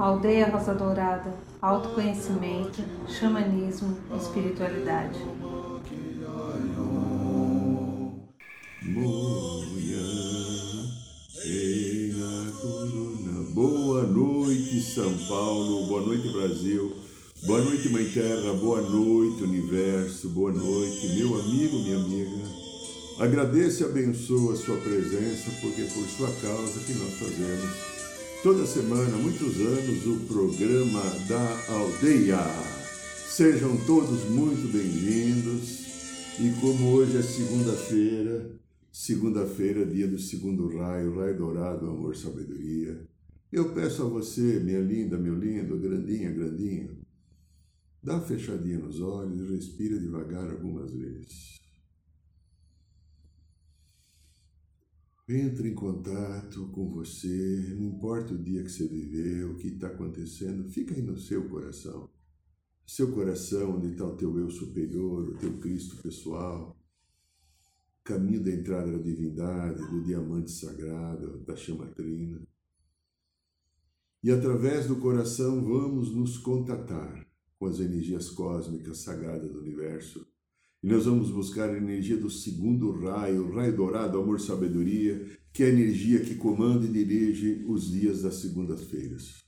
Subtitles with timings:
[0.00, 5.18] Aldeia Rosa Dourada, autoconhecimento, xamanismo, espiritualidade.
[13.52, 15.86] Boa noite, São Paulo.
[15.86, 16.96] Boa noite, Brasil.
[17.42, 18.54] Boa noite, Mãe Terra.
[18.54, 20.30] Boa noite, Universo.
[20.30, 22.42] Boa noite, meu amigo, minha amiga.
[23.18, 27.99] Agradeço e abençoo a sua presença, porque é por sua causa que nós fazemos
[28.42, 32.38] toda semana, muitos anos, o programa da aldeia.
[33.28, 35.80] Sejam todos muito bem-vindos.
[36.38, 38.50] E como hoje é segunda-feira,
[38.90, 43.06] segunda-feira, dia do segundo raio, raio dourado, amor, sabedoria,
[43.52, 46.96] eu peço a você, minha linda, meu lindo, grandinha, grandinho,
[48.02, 51.59] dá uma fechadinha nos olhos e respira devagar algumas vezes.
[55.32, 59.86] Entre em contato com você, não importa o dia que você viveu, o que está
[59.86, 62.10] acontecendo, fica aí no seu coração.
[62.84, 66.76] Seu coração, onde está o teu eu superior, o teu Cristo pessoal,
[68.02, 72.42] caminho da entrada da divindade, do diamante sagrado, da chama trina.
[74.24, 77.24] E através do coração vamos nos contatar
[77.56, 80.26] com as energias cósmicas sagradas do universo.
[80.82, 85.62] E nós vamos buscar a energia do segundo raio, o raio dourado, amor, sabedoria, que
[85.62, 89.44] é a energia que comanda e dirige os dias das segundas-feiras.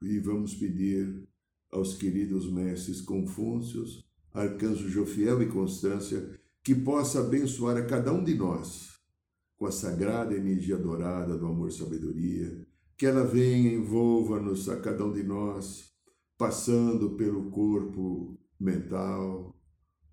[0.00, 1.28] E vamos pedir
[1.70, 8.34] aos queridos mestres Confúcios, Arcanjo Jofiel e Constância, que possa abençoar a cada um de
[8.34, 8.92] nós
[9.56, 15.12] com a sagrada energia dourada do amor sabedoria, que ela venha, envolva-nos a cada um
[15.12, 15.91] de nós,
[16.42, 19.56] passando pelo corpo mental,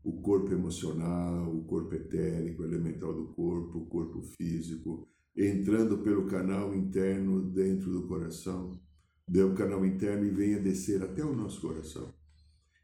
[0.03, 6.75] o corpo emocional, o corpo etérico, elemental do corpo, o corpo físico, entrando pelo canal
[6.75, 8.79] interno dentro do coração,
[9.27, 12.13] do canal interno e venha descer até o nosso coração,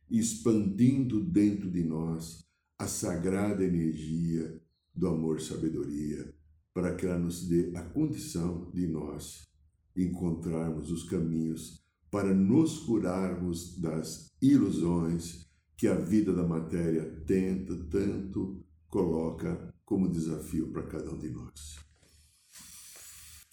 [0.09, 2.43] expandindo dentro de nós
[2.79, 4.59] a sagrada energia
[4.91, 6.33] do amor sabedoria,
[6.73, 9.47] para que ela nos dê a condição de nós
[9.95, 11.84] encontrarmos os caminhos
[12.15, 20.71] para nos curarmos das ilusões que a vida da matéria tenta tanto coloca como desafio
[20.71, 21.75] para cada um de nós.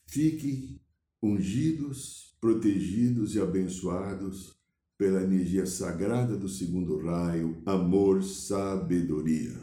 [0.07, 0.81] Fiquem
[1.21, 4.55] ungidos, protegidos e abençoados
[4.97, 9.59] pela energia sagrada do segundo raio, amor, sabedoria.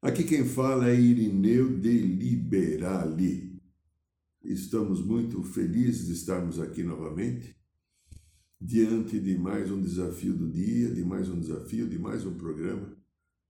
[0.00, 3.47] Aqui quem fala é Irineu de Liberali.
[4.42, 7.56] Estamos muito felizes de estarmos aqui novamente,
[8.60, 12.96] diante de mais um desafio do dia, de mais um desafio, de mais um programa.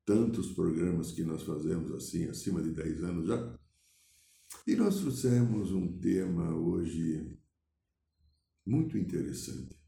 [0.05, 3.59] Tantos programas que nós fazemos assim, acima de 10 anos já.
[4.67, 7.39] E nós trouxemos um tema hoje
[8.65, 9.79] muito interessante.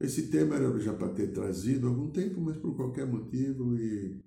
[0.00, 4.24] Esse tema era já para ter trazido há algum tempo, mas por qualquer motivo e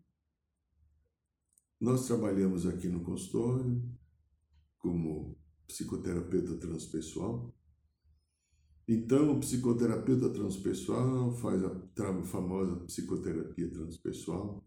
[1.80, 3.82] nós trabalhamos aqui no consultório
[4.82, 5.38] como
[5.68, 7.54] psicoterapeuta transpessoal.
[8.88, 14.66] Então, o psicoterapeuta transpessoal faz a famosa psicoterapia transpessoal,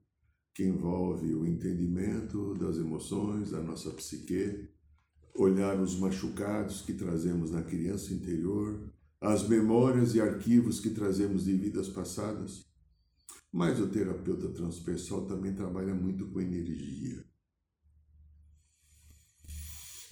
[0.54, 4.70] que envolve o entendimento das emoções, da nossa psique,
[5.34, 8.88] olhar os machucados que trazemos na criança interior,
[9.20, 12.72] as memórias e arquivos que trazemos de vidas passadas
[13.54, 17.24] mas o terapeuta transpessoal também trabalha muito com energia.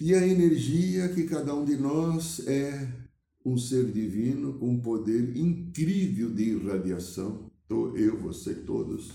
[0.05, 2.93] E a energia que cada um de nós é
[3.45, 7.49] um ser divino com um poder incrível de irradiação.
[7.69, 9.13] Eu, você, todos,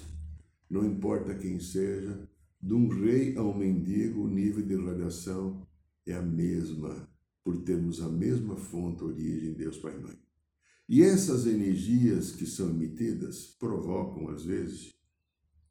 [0.70, 2.26] não importa quem seja,
[2.58, 5.60] de um rei a um mendigo, o nível de irradiação
[6.06, 7.06] é a mesma,
[7.44, 10.18] por termos a mesma fonte, origem, Deus Pai e Mãe.
[10.88, 14.94] E essas energias que são emitidas provocam, às vezes,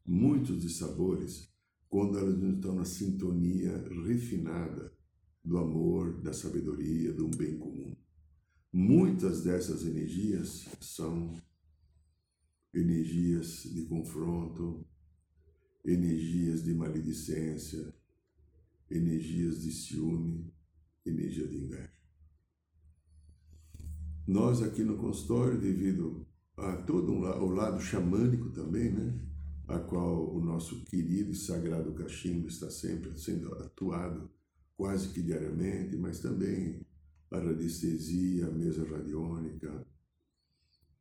[0.06, 1.52] muitos dissabores
[1.90, 4.96] quando elas não estão na sintonia refinada
[5.48, 7.96] do amor, da sabedoria, do bem comum.
[8.72, 11.42] Muitas dessas energias são
[12.74, 14.86] energias de confronto,
[15.86, 17.96] energias de maledicência,
[18.92, 20.54] energias de ciúme,
[21.06, 21.98] energia de inveja.
[24.28, 26.28] Nós aqui no consultório, devido
[26.58, 29.18] a todo um, o lado xamânico também, né?
[29.66, 34.30] a qual o nosso querido e sagrado cachimbo está sempre sendo atuado
[34.78, 36.86] quase que diariamente, mas também
[37.32, 39.86] a radiestesia, a mesa radiônica,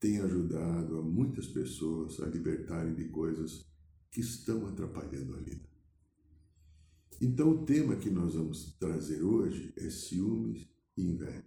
[0.01, 3.65] tem ajudado a muitas pessoas a libertarem de coisas
[4.11, 5.69] que estão atrapalhando a vida.
[7.21, 11.45] Então, o tema que nós vamos trazer hoje é ciúmes e inveja,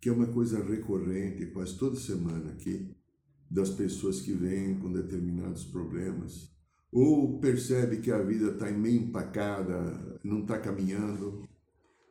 [0.00, 2.94] que é uma coisa recorrente quase toda semana aqui,
[3.50, 6.50] das pessoas que vêm com determinados problemas,
[6.92, 11.48] ou percebe que a vida está meio empacada, não está caminhando,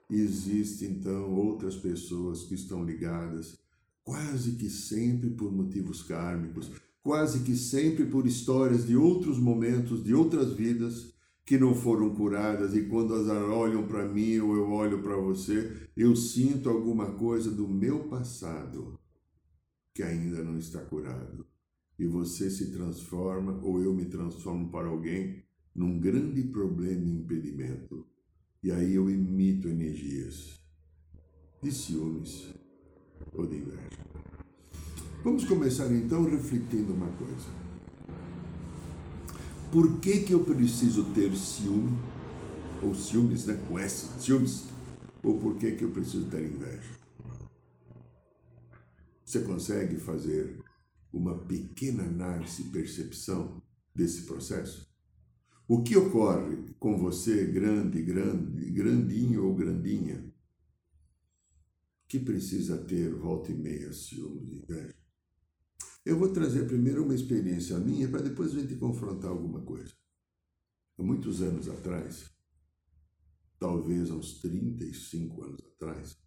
[0.09, 3.57] e existe então outras pessoas que estão ligadas,
[4.03, 6.71] quase que sempre por motivos kármicos,
[7.03, 11.13] quase que sempre por histórias de outros momentos, de outras vidas,
[11.49, 15.89] que não foram curadas e quando elas olham para mim ou eu olho para você,
[15.97, 18.99] eu sinto alguma coisa do meu passado
[19.91, 21.49] que ainda não está curado.
[22.00, 25.44] E você se transforma ou eu me transformo para alguém
[25.75, 28.07] num grande problema e impedimento.
[28.63, 30.60] E aí eu emito energias
[31.62, 32.54] de ciúmes
[33.34, 34.00] ou de inveja.
[35.24, 37.48] Vamos começar então refletindo uma coisa.
[39.72, 41.98] Por que, que eu preciso ter ciúme,
[42.81, 43.62] ou ciúmes, né?
[43.68, 44.63] Com S, ciúmes,
[45.22, 46.98] ou por que, que eu preciso ter inveja?
[49.24, 50.57] Você consegue fazer
[51.11, 53.61] uma pequena análise e percepção
[53.94, 54.89] desse processo?
[55.67, 60.33] O que ocorre com você, grande, grande, grandinho ou grandinha,
[62.07, 64.95] que precisa ter volta e meia ciúmes e inveja?
[66.03, 69.94] Eu vou trazer primeiro uma experiência minha para depois a gente confrontar alguma coisa.
[70.97, 72.31] Há muitos anos atrás,
[73.59, 76.17] talvez há uns 35 anos atrás,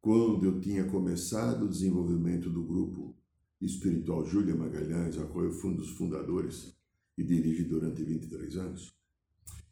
[0.00, 3.16] quando eu tinha começado o desenvolvimento do grupo
[3.64, 6.74] espiritual Júlia Magalhães, a qual eu fui um dos fundadores
[7.16, 8.92] e dirigi durante 23 anos,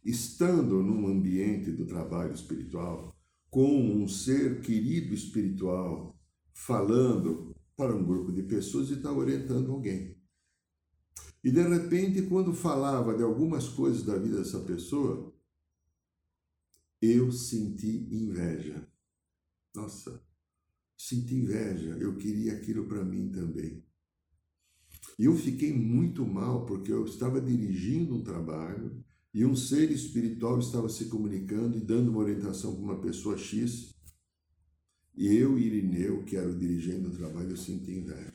[0.04, 3.16] estando num ambiente do trabalho espiritual,
[3.50, 6.18] com um ser querido espiritual,
[6.52, 10.16] falando para um grupo de pessoas e está orientando alguém.
[11.42, 15.32] E de repente, quando falava de algumas coisas da vida dessa pessoa,
[17.00, 18.86] eu senti inveja.
[19.74, 20.22] Nossa,
[21.00, 23.82] senti inveja, eu queria aquilo para mim também.
[25.18, 29.02] E eu fiquei muito mal porque eu estava dirigindo um trabalho
[29.32, 33.94] e um ser espiritual estava se comunicando e dando uma orientação para uma pessoa X
[35.16, 38.32] e eu Irineu, que era o dirigente do trabalho, eu senti inveja.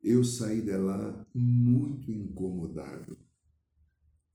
[0.00, 3.18] Eu saí de lá muito incomodado.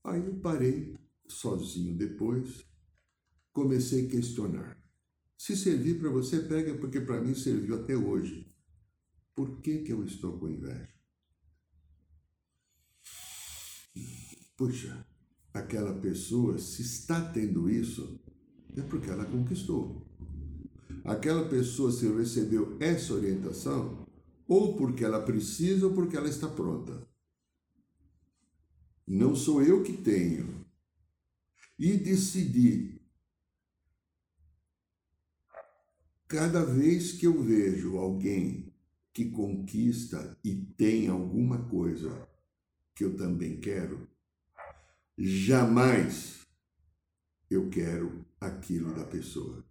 [0.04, 0.94] Aí eu parei
[1.26, 2.64] sozinho depois,
[3.50, 4.83] comecei a questionar.
[5.36, 8.52] Se servir para você, pega, porque para mim serviu até hoje.
[9.34, 10.88] Por que, que eu estou com inveja?
[14.56, 15.06] Puxa,
[15.52, 18.20] aquela pessoa, se está tendo isso,
[18.76, 20.04] é porque ela conquistou
[21.04, 24.06] aquela pessoa se recebeu essa orientação
[24.48, 27.06] ou porque ela precisa ou porque ela está pronta.
[29.06, 30.64] Não sou eu que tenho.
[31.78, 32.93] E decidi,
[36.28, 38.72] cada vez que eu vejo alguém
[39.12, 42.28] que conquista e tem alguma coisa
[42.94, 44.08] que eu também quero,
[45.16, 46.40] jamais
[47.50, 49.64] eu quero aquilo da pessoa.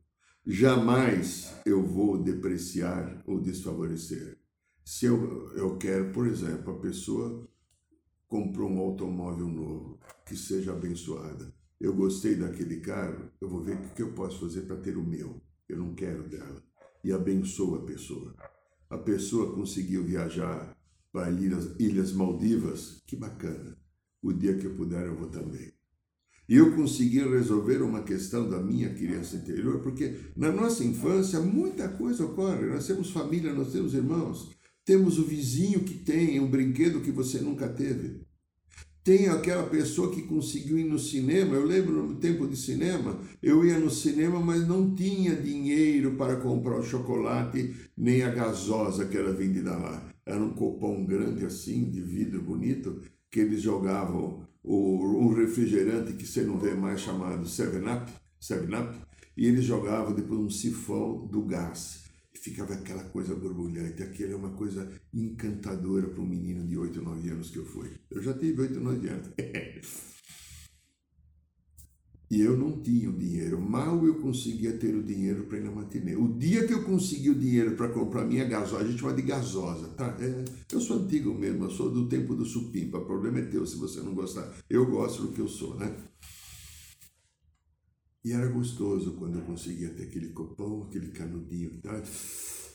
[0.46, 4.38] Jamais eu vou depreciar ou desfavorecer.
[4.84, 7.50] Se eu, eu quero, por exemplo, a pessoa
[8.28, 11.54] comprou um automóvel novo, que seja abençoada.
[11.80, 15.04] Eu gostei daquele carro, eu vou ver o que eu posso fazer para ter o
[15.04, 15.42] meu.
[15.68, 16.64] Eu não quero dela.
[17.04, 18.36] E abençoa a pessoa.
[18.90, 20.76] A pessoa conseguiu viajar
[21.12, 23.78] para Ilhas, Ilhas Maldivas, que bacana.
[24.22, 25.74] O dia que eu puder, eu vou também.
[26.48, 31.88] E eu consegui resolver uma questão da minha criança interior, porque na nossa infância muita
[31.88, 32.68] coisa ocorre.
[32.68, 34.52] Nós temos família, nós temos irmãos,
[34.86, 38.22] temos o vizinho que tem um brinquedo que você nunca teve.
[39.04, 41.56] Tem aquela pessoa que conseguiu ir no cinema.
[41.56, 46.38] Eu lembro no tempo de cinema, eu ia no cinema, mas não tinha dinheiro para
[46.38, 50.10] comprar o chocolate nem a gasosa que era vendida lá.
[50.26, 56.26] Era um copão grande assim, de vidro bonito, que eles jogavam o, um refrigerante que
[56.26, 58.10] você não vê mais chamado 7-Up,
[58.42, 58.98] 7-Up,
[59.36, 62.03] e ele jogava depois um sifão do gás.
[62.44, 64.04] Ficava aquela coisa borbulhante.
[64.04, 67.90] Aquilo é uma coisa encantadora para um menino de 8, 9 anos que eu fui.
[68.12, 69.30] Eu já tive 8, 9 anos.
[72.32, 73.62] E eu não tinha o dinheiro.
[73.62, 76.16] Mal eu conseguia ter o dinheiro para ir na matinê.
[76.16, 79.22] O dia que eu consegui o dinheiro para comprar minha gasosa, a gente chama de
[79.22, 80.18] gasosa, tá?
[80.20, 82.98] É, eu sou antigo mesmo, eu sou do tempo do supimpa.
[82.98, 84.52] O problema é teu se você não gostar.
[84.68, 85.96] Eu gosto do que eu sou, né?
[88.24, 92.02] E era gostoso quando eu conseguia ter aquele copão, aquele canudinho, tá?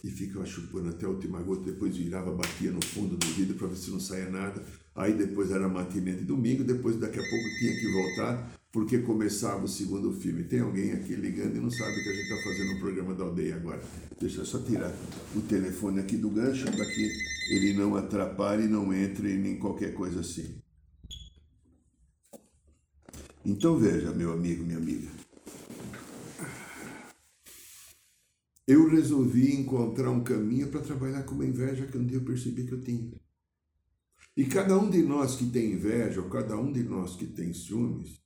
[0.02, 3.68] e ficava chupando até a última gota, depois virava, batia no fundo do vidro para
[3.68, 4.62] ver se não saía nada.
[4.94, 9.64] Aí depois era matinê de domingo, depois daqui a pouco tinha que voltar, porque começava
[9.64, 10.44] o segundo filme.
[10.44, 13.24] Tem alguém aqui ligando e não sabe que a gente está fazendo um programa da
[13.24, 13.82] aldeia agora.
[14.20, 14.92] Deixa eu só tirar
[15.34, 17.10] o telefone aqui do gancho para que
[17.50, 20.60] ele não atrapalhe, não entre em qualquer coisa assim.
[23.44, 25.08] Então veja, meu amigo, minha amiga.
[28.68, 32.66] Eu resolvi encontrar um caminho para trabalhar com uma inveja que um dia eu percebi
[32.66, 33.10] que eu tinha.
[34.36, 37.54] E cada um de nós que tem inveja, ou cada um de nós que tem
[37.54, 38.20] ciúmes,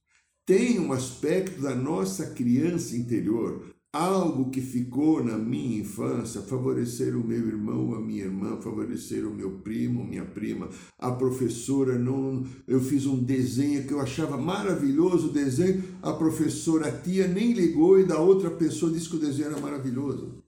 [0.44, 7.22] tem um aspecto da nossa criança interior, algo que ficou na minha infância, favorecer o
[7.22, 12.80] meu irmão, a minha irmã, favorecer o meu primo, minha prima, a professora não, eu
[12.80, 18.00] fiz um desenho que eu achava maravilhoso o desenho, a professora a tia nem ligou
[18.00, 20.42] e da outra pessoa disse que o desenho era maravilhoso.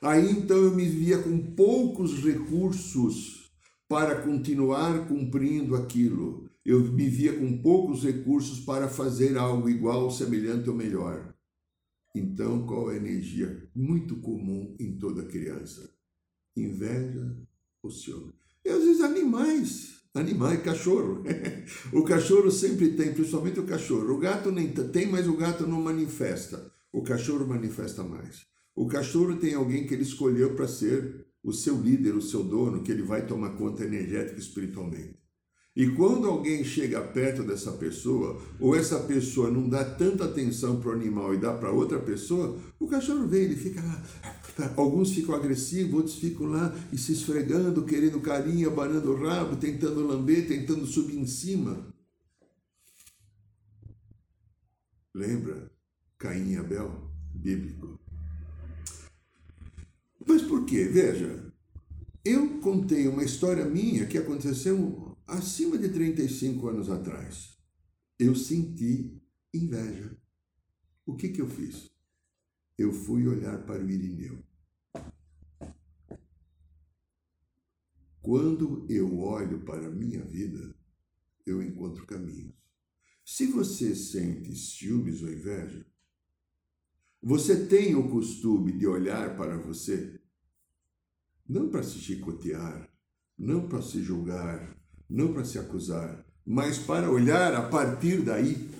[0.00, 3.50] Aí então eu me via com poucos recursos
[3.86, 6.48] para continuar cumprindo aquilo.
[6.64, 11.29] Eu me via com poucos recursos para fazer algo igual, semelhante ou melhor.
[12.14, 15.88] Então, qual é a energia muito comum em toda criança?
[16.56, 17.36] Inveja
[17.82, 18.32] ou ciúme.
[18.64, 21.22] E às vezes animais, animais, cachorro.
[21.92, 24.12] o cachorro sempre tem, principalmente o cachorro.
[24.12, 26.70] O gato nem tem, mas o gato não manifesta.
[26.92, 28.44] O cachorro manifesta mais.
[28.74, 32.82] O cachorro tem alguém que ele escolheu para ser o seu líder, o seu dono,
[32.82, 35.19] que ele vai tomar conta energética espiritualmente.
[35.74, 40.90] E quando alguém chega perto dessa pessoa, ou essa pessoa não dá tanta atenção para
[40.90, 44.02] o animal e dá para outra pessoa, o cachorro vem, ele fica lá.
[44.76, 50.06] Alguns ficam agressivos, outros ficam lá e se esfregando, querendo carinho, abanando o rabo, tentando
[50.06, 51.86] lamber, tentando subir em cima.
[55.14, 55.70] Lembra?
[56.18, 57.98] Caim e Abel, bíblico.
[60.26, 60.84] Mas por quê?
[60.84, 61.52] Veja,
[62.24, 67.56] eu contei uma história minha que aconteceu acima de 35 anos atrás.
[68.18, 69.22] Eu senti
[69.54, 70.16] inveja.
[71.06, 71.90] O que, que eu fiz?
[72.76, 74.44] Eu fui olhar para o Irineu.
[78.20, 80.74] Quando eu olho para a minha vida,
[81.46, 82.54] eu encontro caminhos.
[83.24, 85.86] Se você sente ciúmes ou inveja,
[87.22, 90.20] você tem o costume de olhar para você,
[91.48, 92.92] não para se chicotear,
[93.38, 94.79] não para se julgar,
[95.10, 98.70] não para se acusar, mas para olhar a partir daí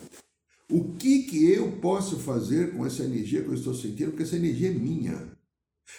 [0.70, 4.36] o que, que eu posso fazer com essa energia que eu estou sentindo, porque essa
[4.36, 5.36] energia é minha.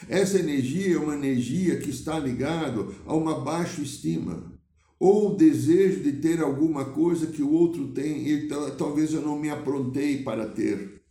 [0.08, 4.50] Essa energia é uma energia que está ligada a uma baixa estima
[4.98, 8.48] ou desejo de ter alguma coisa que o outro tem e
[8.78, 11.04] talvez eu não me aprontei para ter.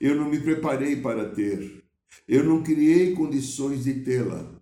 [0.00, 1.84] Eu não me preparei para ter.
[2.26, 4.60] Eu não criei condições de tê-la.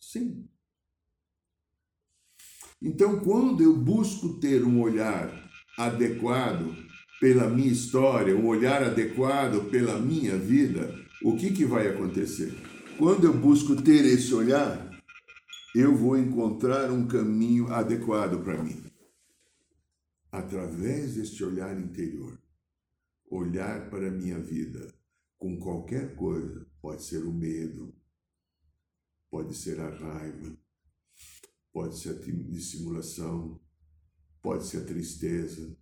[0.00, 0.47] Sim.
[2.80, 5.32] Então, quando eu busco ter um olhar
[5.76, 6.76] adequado
[7.20, 12.54] pela minha história, um olhar adequado pela minha vida, o que, que vai acontecer?
[12.96, 14.88] Quando eu busco ter esse olhar,
[15.74, 18.82] eu vou encontrar um caminho adequado para mim.
[20.30, 22.38] Através deste olhar interior
[23.30, 24.94] olhar para a minha vida
[25.36, 27.94] com qualquer coisa, pode ser o medo,
[29.30, 30.56] pode ser a raiva,
[31.78, 33.60] pode ser a dissimulação,
[34.42, 35.78] pode ser a tristeza,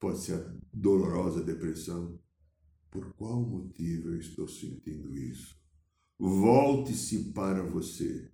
[0.00, 2.18] pode ser a dolorosa depressão.
[2.90, 5.54] Por qual motivo eu estou sentindo isso?
[6.18, 8.32] Volte-se para você.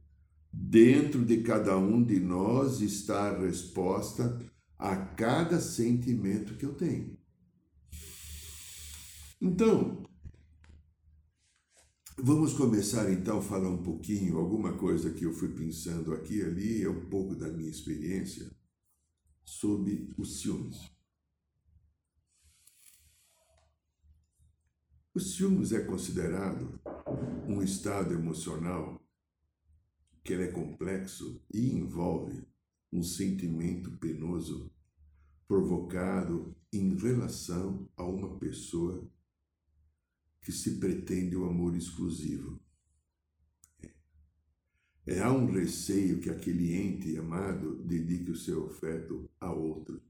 [0.52, 4.38] Dentro de cada um de nós está a resposta
[4.78, 7.18] a cada sentimento que eu tenho.
[9.40, 10.04] Então,
[12.22, 16.42] vamos começar então a falar um pouquinho, alguma coisa que eu fui pensando aqui e
[16.42, 18.50] ali, é um pouco da minha experiência
[19.44, 20.78] sobre os ciúmes.
[25.14, 26.80] O ciúmes é considerado
[27.48, 29.02] um estado emocional
[30.22, 32.46] que é complexo e envolve
[32.92, 34.70] um sentimento penoso
[35.48, 39.10] provocado em relação a uma pessoa
[40.40, 42.60] que se pretende o amor exclusivo.
[45.06, 50.00] É, há um receio que aquele ente amado dedique o seu afeto a outro.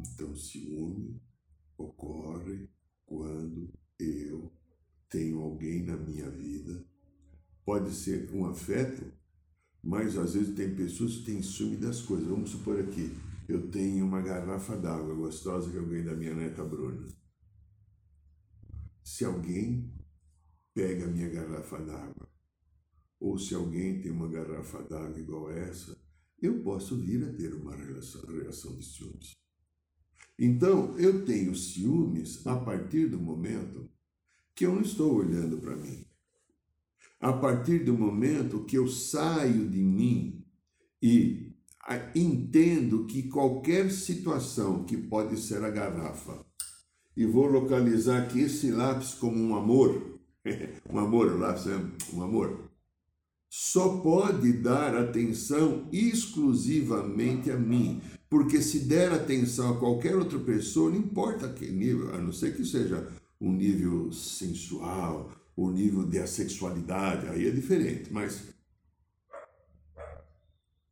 [0.00, 1.20] Então, ciúme
[1.76, 2.68] ocorre
[3.04, 4.52] quando eu
[5.08, 6.84] tenho alguém na minha vida.
[7.64, 9.12] Pode ser um afeto,
[9.82, 12.26] mas às vezes tem pessoas que têm ciúme das coisas.
[12.26, 13.10] Vamos supor aqui,
[13.48, 17.08] eu tenho uma garrafa d'água gostosa que eu ganhei da minha neta Bruna.
[19.02, 19.90] se alguém
[20.74, 22.28] pega a minha garrafa d'água,
[23.18, 25.98] ou se alguém tem uma garrafa d'água igual essa,
[26.40, 29.34] eu posso vir a ter uma relação, reação de ciúmes.
[30.38, 33.90] Então, eu tenho ciúmes a partir do momento
[34.54, 36.06] que eu não estou olhando para mim.
[37.18, 40.44] A partir do momento que eu saio de mim
[41.02, 41.47] e
[42.14, 46.44] entendo que qualquer situação que pode ser a garrafa,
[47.16, 50.20] e vou localizar aqui esse lápis como um amor,
[50.90, 51.80] um amor, o lápis é
[52.14, 52.68] um amor,
[53.50, 58.00] só pode dar atenção exclusivamente a mim.
[58.28, 62.54] Porque se der atenção a qualquer outra pessoa, não importa que nível, a não ser
[62.54, 63.08] que seja
[63.40, 68.12] um nível sensual, o nível de assexualidade, aí é diferente.
[68.12, 68.42] Mas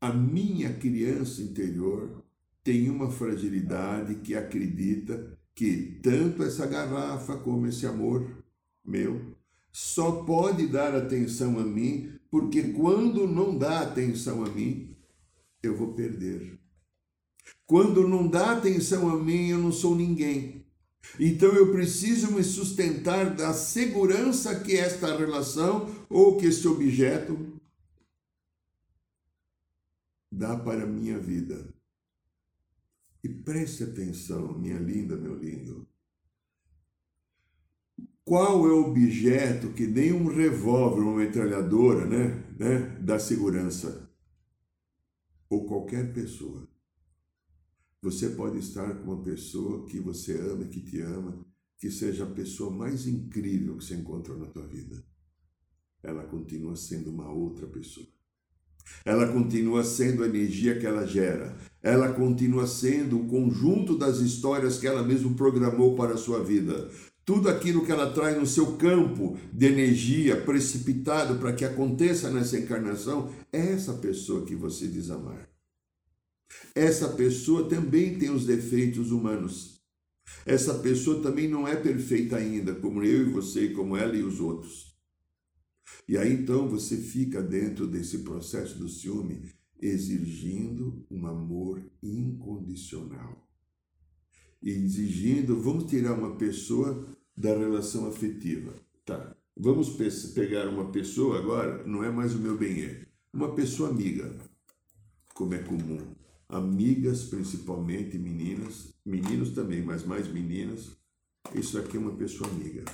[0.00, 2.22] a minha criança interior
[2.62, 8.44] tem uma fragilidade que acredita que tanto essa garrafa como esse amor
[8.84, 9.34] meu
[9.72, 14.96] só pode dar atenção a mim, porque quando não dá atenção a mim,
[15.62, 16.58] eu vou perder.
[17.66, 20.64] Quando não dá atenção a mim, eu não sou ninguém.
[21.20, 27.55] Então eu preciso me sustentar da segurança que esta relação ou que este objeto
[30.30, 31.72] dá para a minha vida.
[33.22, 35.88] E preste atenção, minha linda, meu lindo.
[38.24, 44.10] Qual é o objeto que nem um revólver, uma metralhadora, né, né, da segurança?
[45.48, 46.68] Ou qualquer pessoa.
[48.02, 51.44] Você pode estar com uma pessoa que você ama, que te ama,
[51.78, 55.04] que seja a pessoa mais incrível que você encontrou na tua vida.
[56.02, 58.15] Ela continua sendo uma outra pessoa.
[59.04, 61.56] Ela continua sendo a energia que ela gera.
[61.82, 66.90] Ela continua sendo o conjunto das histórias que ela mesmo programou para a sua vida
[67.26, 72.56] tudo aquilo que ela traz no seu campo de energia precipitado para que aconteça nessa
[72.56, 75.50] encarnação, é essa pessoa que você diz amar.
[76.72, 79.80] Essa pessoa também tem os defeitos humanos.
[80.46, 84.38] Essa pessoa também não é perfeita ainda, como eu e você, como ela e os
[84.38, 84.95] outros.
[86.08, 93.46] E aí então você fica dentro desse processo do ciúme exigindo um amor incondicional.
[94.62, 98.74] Exigindo, vamos tirar uma pessoa da relação afetiva.
[99.04, 99.36] Tá.
[99.56, 99.90] Vamos
[100.34, 104.34] pegar uma pessoa agora, não é mais o meu bem é, uma pessoa amiga,
[105.34, 105.98] como é comum.
[106.48, 110.96] Amigas, principalmente meninas, meninos também, mas mais meninas.
[111.54, 112.84] Isso aqui é uma pessoa amiga.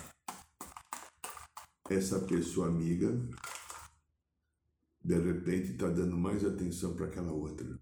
[1.93, 3.21] Essa pessoa amiga,
[5.05, 7.79] de repente, está dando mais atenção para aquela outra.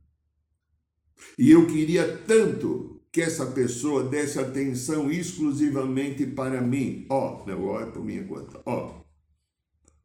[1.39, 7.07] E eu queria tanto que essa pessoa desse atenção exclusivamente para mim.
[7.09, 8.61] Ó, oh, não, é por minha conta.
[8.67, 8.99] Ó.
[8.99, 9.05] Oh.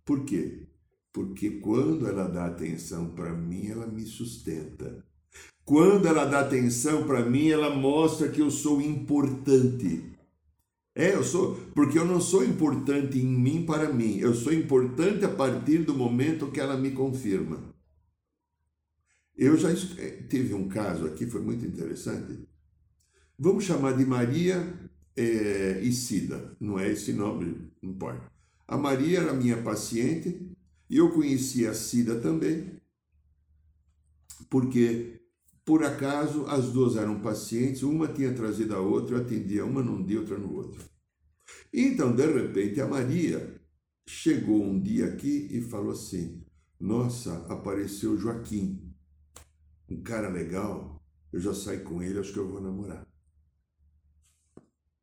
[0.04, 0.68] Por quê?
[1.12, 5.04] Porque quando ela dá atenção para mim, ela me sustenta.
[5.64, 10.15] Quando ela dá atenção para mim, ela mostra que eu sou importante.
[10.98, 15.26] É, eu sou, porque eu não sou importante em mim para mim, eu sou importante
[15.26, 17.76] a partir do momento que ela me confirma.
[19.38, 22.48] Eu já eh, tive um caso aqui, foi muito interessante.
[23.38, 24.74] Vamos chamar de Maria
[25.18, 28.32] é, e Cida, não é esse nome, não importa.
[28.66, 30.50] A Maria era minha paciente
[30.90, 32.80] e eu conhecia a Cida também,
[34.50, 35.20] porque
[35.66, 40.06] por acaso as duas eram pacientes, uma tinha trazido a outra, eu atendia uma num
[40.06, 40.84] dia, outra no outro.
[41.74, 43.60] Então, de repente, a Maria
[44.08, 46.46] chegou um dia aqui e falou assim:
[46.80, 48.94] Nossa, apareceu Joaquim,
[49.90, 53.06] um cara legal, eu já saí com ele, acho que eu vou namorar.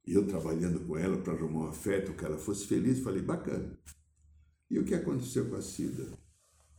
[0.06, 3.76] E eu trabalhando com ela para arrumar um afeto, que ela fosse feliz, falei, bacana.
[4.70, 6.16] E o que aconteceu com a Cida?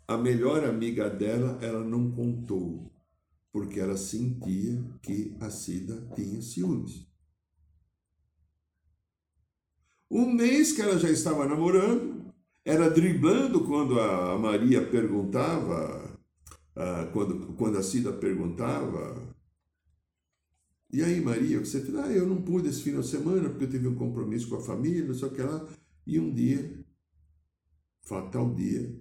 [0.07, 2.92] A melhor amiga dela, ela não contou,
[3.53, 7.07] porque ela sentia que a Cida tinha ciúmes.
[10.11, 12.33] Um mês que ela já estava namorando,
[12.65, 16.19] era driblando quando a Maria perguntava,
[17.13, 19.33] quando, quando a Cida perguntava
[20.93, 21.95] e aí, Maria, você fez?
[21.95, 24.61] Ah, eu não pude esse final de semana porque eu tive um compromisso com a
[24.61, 25.67] família, só que ela.
[26.05, 26.85] E um dia,
[28.03, 28.95] fatal dia,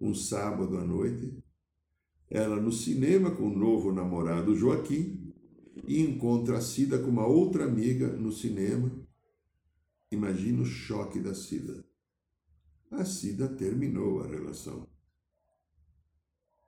[0.00, 1.36] um sábado à noite,
[2.30, 5.32] ela no cinema com o novo namorado Joaquim
[5.86, 8.90] e encontra a Cida com uma outra amiga no cinema.
[10.10, 11.84] Imagina o choque da Cida.
[12.90, 14.86] A Cida terminou a relação.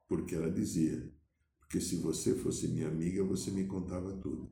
[0.08, 1.12] Porque ela dizia:
[1.60, 4.50] porque se você fosse minha amiga, você me contava tudo.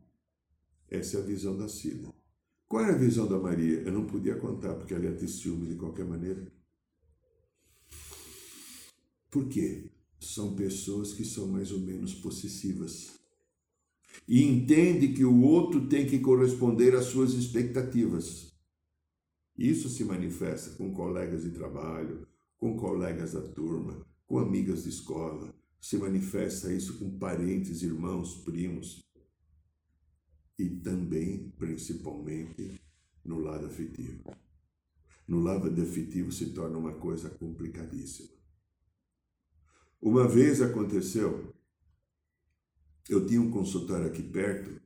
[0.90, 2.12] Essa é a visão da Cida.
[2.68, 3.80] Qual era a visão da Maria?
[3.80, 6.52] Eu não podia contar, porque ela ia ter ciúme de qualquer maneira.
[9.30, 9.90] Por quê?
[10.20, 13.18] São pessoas que são mais ou menos possessivas.
[14.26, 18.52] E entende que o outro tem que corresponder às suas expectativas.
[19.56, 22.26] Isso se manifesta com colegas de trabalho,
[22.56, 25.54] com colegas da turma, com amigas de escola.
[25.80, 29.02] Se manifesta isso com parentes, irmãos, primos
[30.58, 32.80] e também, principalmente,
[33.24, 34.34] no lado afetivo.
[35.26, 38.37] No lado afetivo se torna uma coisa complicadíssima.
[40.00, 41.54] Uma vez aconteceu,
[43.08, 44.80] eu tinha um consultório aqui perto,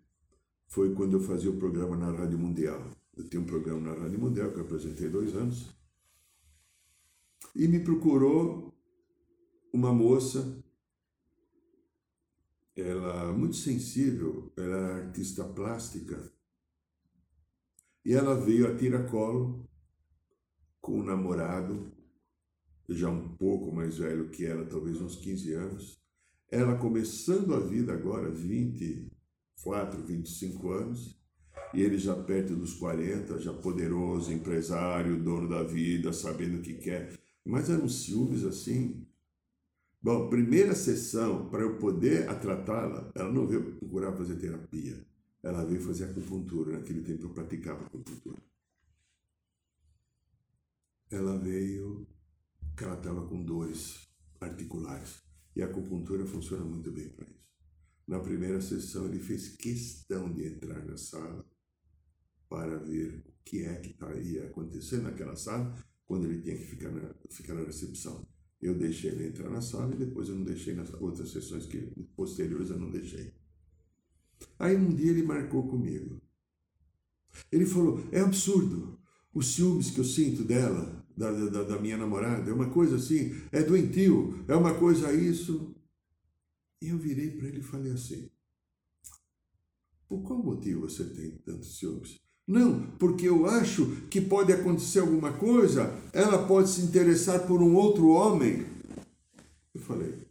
[0.66, 2.90] foi quando eu fazia o programa na Rádio Mundial.
[3.14, 5.68] Eu tinha um programa na Rádio Mundial que eu apresentei dois anos.
[7.55, 8.72] E me procurou
[9.72, 10.62] uma moça
[12.75, 16.33] ela muito sensível, ela era artista plástica.
[18.05, 19.68] E ela veio a tiracolo
[20.81, 21.92] com um namorado,
[22.95, 26.01] já um pouco mais velho que ela, talvez uns 15 anos.
[26.51, 31.19] Ela começando a vida agora, 24, 25 anos,
[31.73, 36.75] e ele já perto dos 40, já poderoso, empresário, dono da vida, sabendo o que
[36.75, 37.19] quer.
[37.45, 39.07] Mas eram ciúmes assim
[40.03, 45.01] Bom, primeira sessão, para eu poder tratá-la, ela não veio procurar fazer terapia.
[45.41, 46.73] Ela veio fazer acupuntura.
[46.73, 48.43] Naquele tempo eu praticava acupuntura.
[51.09, 52.05] Ela veio
[52.77, 54.09] que ela estava com dores
[54.41, 55.23] articulares.
[55.55, 57.43] E a acupuntura funciona muito bem para isso.
[58.07, 61.47] Na primeira sessão, ele fez questão de entrar na sala
[62.49, 66.91] para ver o que é que estaria acontecendo naquela sala quando ele tinha que ficar
[66.91, 68.27] na, ficar na recepção.
[68.61, 71.81] Eu deixei ele entrar na sala e depois eu não deixei nas outras sessões que
[72.15, 73.35] posteriores eu não deixei.
[74.59, 76.21] Aí um dia ele marcou comigo.
[77.51, 79.01] Ele falou: é absurdo.
[79.35, 83.35] Os ciúmes que eu sinto dela, da, da, da minha namorada, é uma coisa assim,
[83.51, 85.75] é doentio, é uma coisa isso.
[86.81, 88.31] E eu virei para ele e falei assim:
[90.09, 92.20] por qual motivo você tem tantos ciúmes?
[92.46, 97.75] Não, porque eu acho que pode acontecer alguma coisa, ela pode se interessar por um
[97.75, 98.66] outro homem.
[99.72, 100.27] Eu falei,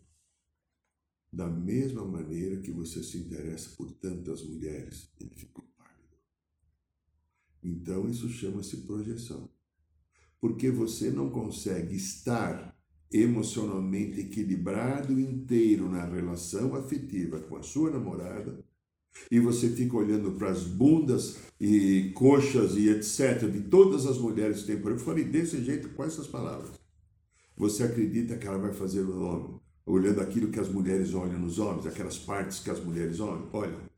[1.32, 6.18] da mesma maneira que você se interessa por tantas mulheres, ele ficou pálido.
[7.64, 9.50] Então isso chama-se projeção.
[10.42, 12.76] Porque você não consegue estar
[13.12, 18.64] emocionalmente equilibrado inteiro na relação afetiva com a sua namorada
[19.30, 23.50] e você fica olhando para as bundas e coxas e etc.
[23.50, 24.98] de todas as mulheres que tem por aí.
[24.98, 26.72] Eu falei desse jeito com essas palavras.
[27.56, 31.60] Você acredita que ela vai fazer o homem, olhando aquilo que as mulheres olham nos
[31.60, 33.50] homens, aquelas partes que as mulheres olham?
[33.54, 33.92] Olha.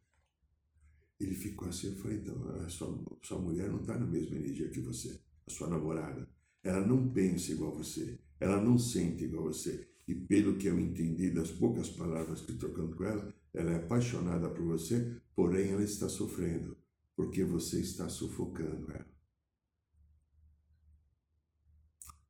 [1.19, 4.35] Ele ficou assim, eu falei, então, a sua, a sua mulher não está na mesma
[4.35, 6.27] energia que você, a sua namorada.
[6.63, 9.89] Ela não pensa igual você, ela não sente igual você.
[10.07, 14.49] E pelo que eu entendi das poucas palavras que trocando com ela, ela é apaixonada
[14.49, 16.77] por você, porém ela está sofrendo,
[17.15, 19.13] porque você está sufocando ela.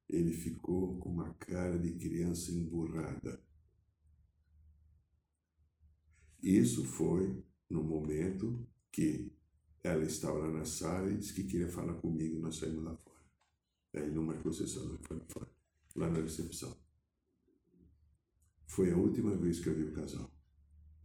[0.09, 3.41] Ele ficou com uma cara de criança emburrada.
[6.41, 9.31] Isso foi no momento que
[9.83, 12.95] ela estava lá na sala e disse que queria falar comigo, nós saímos lá
[13.93, 15.47] Aí não marcou sessão, não foi
[15.95, 16.75] lá na recepção.
[18.65, 20.33] Foi a última vez que eu vi o casal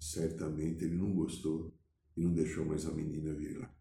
[0.00, 1.74] certamente ele não gostou
[2.16, 3.74] e não deixou mais a menina vir lá.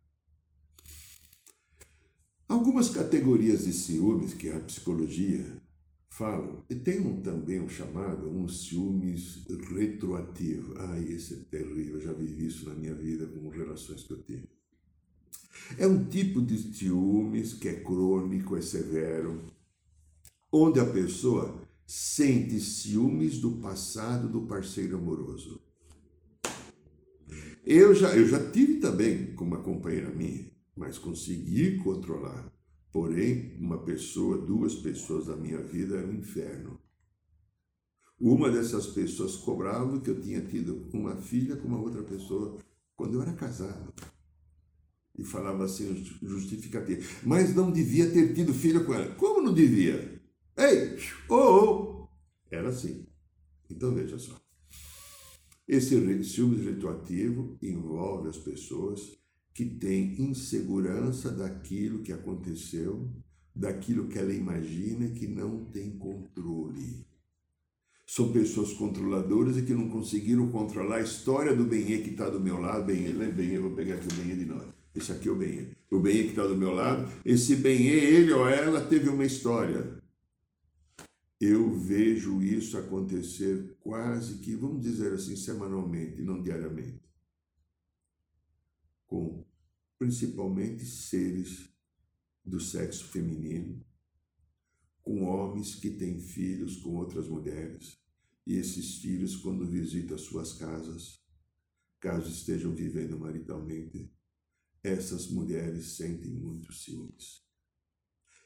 [2.48, 5.62] Algumas categorias de ciúmes que a psicologia
[6.10, 10.74] fala, e tem um, também um chamado, um ciúmes retroativo.
[10.78, 14.24] Ai, esse é terrível, eu já vivi isso na minha vida com relações que eu
[14.24, 14.50] tive.
[15.78, 19.42] É um tipo de ciúmes que é crônico, é severo,
[20.52, 25.62] onde a pessoa sente ciúmes do passado do parceiro amoroso.
[27.66, 32.50] Eu já, eu já tive também com uma companheira minha, mas consegui controlar.
[32.92, 36.80] Porém, uma pessoa, duas pessoas da minha vida era um inferno.
[38.20, 42.58] Uma dessas pessoas cobrava que eu tinha tido uma filha com uma outra pessoa
[42.96, 43.94] quando eu era casado.
[45.18, 47.02] E falava assim, justificativa.
[47.24, 49.16] Mas não devia ter tido filho com ela.
[49.16, 50.22] Como não devia?
[50.56, 50.98] Ei,
[51.30, 52.08] oh, oh.
[52.52, 53.08] Era assim.
[53.70, 54.40] Então veja só.
[55.68, 59.18] Esse ciúme retroativo envolve as pessoas
[59.54, 63.12] que têm insegurança daquilo que aconteceu,
[63.54, 67.06] daquilo que ela imagina que não tem controle.
[68.06, 72.40] São pessoas controladoras e que não conseguiram controlar a história do Benê que está do
[72.40, 72.86] meu lado.
[72.86, 73.30] Benê, né?
[73.30, 74.77] Benê, vou pegar aqui o Benê de nós.
[74.98, 75.76] Esse aqui é o Benê.
[75.92, 80.02] O Benê que está do meu lado, esse Benê, ele ou ela teve uma história.
[81.40, 87.08] Eu vejo isso acontecer quase que, vamos dizer assim, semanalmente, não diariamente.
[89.06, 89.46] Com
[90.00, 91.70] principalmente seres
[92.44, 93.86] do sexo feminino,
[95.04, 98.00] com homens que têm filhos com outras mulheres,
[98.48, 101.22] e esses filhos, quando visitam suas casas,
[102.00, 104.12] caso estejam vivendo maritalmente,
[104.88, 107.46] essas mulheres sentem muitos ciúmes.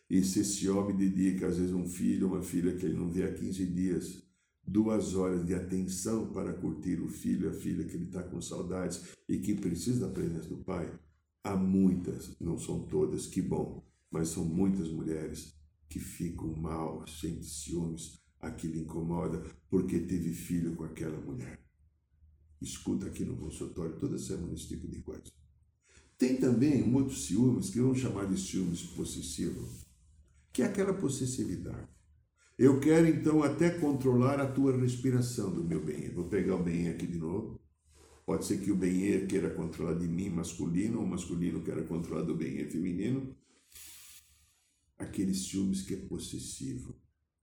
[0.09, 3.23] E se esse homem dedica, às vezes, um filho uma filha que ele não vê
[3.23, 4.21] há 15 dias,
[4.67, 9.01] duas horas de atenção para curtir o filho, a filha que ele está com saudades
[9.27, 10.93] e que precisa da presença do pai,
[11.43, 15.55] há muitas, não são todas, que bom, mas são muitas mulheres
[15.87, 21.59] que ficam mal, sentem ciúmes, aquilo incomoda porque teve filho com aquela mulher.
[22.61, 25.40] Escuta aqui no consultório toda semana esse tipo de coisa.
[26.21, 29.67] Tem também um outro ciúmes que vamos chamar de ciúmes possessivo,
[30.53, 31.89] que é aquela possessividade.
[32.59, 36.13] Eu quero então até controlar a tua respiração do meu bem.
[36.13, 37.59] Vou pegar o bem aqui de novo.
[38.23, 42.21] Pode ser que o bem queira controlar de mim masculino, ou o masculino queira controlar
[42.21, 43.35] do bem feminino.
[44.99, 46.95] Aqueles ciúmes que é possessivo.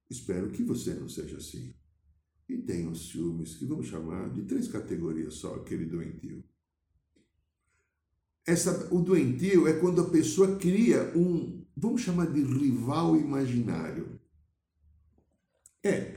[0.09, 1.75] Espero que você não seja assim.
[2.49, 6.45] E tem os ciúmes que vamos chamar de três categorias só, aquele doentio.
[8.49, 14.19] Essa, o doentio é quando a pessoa cria um, vamos chamar de rival imaginário.
[15.85, 16.15] É.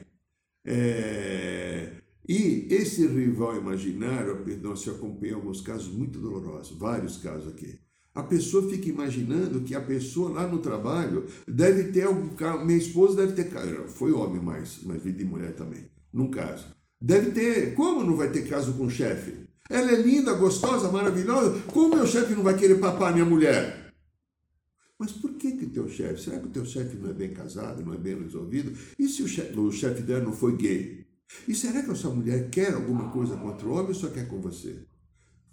[0.66, 1.92] é
[2.26, 7.78] e esse rival imaginário, nós alguns casos muito dolorosos, vários casos aqui.
[8.16, 12.66] A pessoa fica imaginando que a pessoa lá no trabalho deve ter algum carro.
[12.66, 13.90] Minha esposa deve ter carro.
[13.90, 16.68] Foi homem, mas, mas vi de mulher também, num caso.
[17.02, 17.74] Deve ter.
[17.74, 19.51] Como não vai ter caso com o chefe?
[19.72, 21.62] Ela é linda, gostosa, maravilhosa.
[21.68, 23.94] Como meu chefe não vai querer papar minha mulher?
[25.00, 26.22] Mas por que que teu chefe?
[26.22, 28.78] Será que o teu chefe não é bem casado, não é bem resolvido?
[29.00, 31.08] E se o chefe, dela não foi gay?
[31.48, 34.42] E será que essa mulher quer alguma coisa contra o homem ou só quer com
[34.42, 34.86] você?